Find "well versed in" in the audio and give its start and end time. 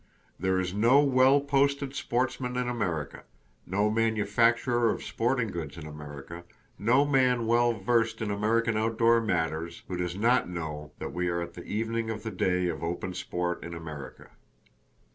7.45-8.31